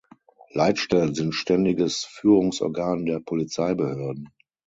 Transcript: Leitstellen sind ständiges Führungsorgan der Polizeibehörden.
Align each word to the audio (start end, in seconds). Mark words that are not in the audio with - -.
Leitstellen 0.49 1.13
sind 1.13 1.35
ständiges 1.35 2.05
Führungsorgan 2.05 3.05
der 3.05 3.19
Polizeibehörden. 3.19 4.31